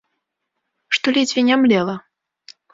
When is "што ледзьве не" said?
0.97-1.61